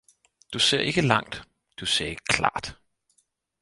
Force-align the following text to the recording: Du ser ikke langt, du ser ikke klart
Du 0.53 0.57
ser 0.59 0.79
ikke 0.79 1.01
langt, 1.01 1.43
du 1.77 1.85
ser 1.85 2.05
ikke 2.07 2.23
klart 2.25 2.79